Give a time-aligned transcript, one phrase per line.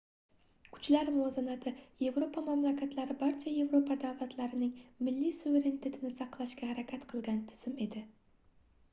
[0.75, 1.71] kuchlar muvozanati
[2.03, 4.71] yevropa mamlakatlari barcha yevropa davlatlarining
[5.09, 8.03] milliy suverenitetini saqlashga harakat qilgan tizim edi